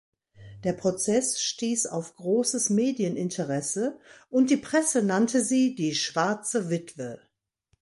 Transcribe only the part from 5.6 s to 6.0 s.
die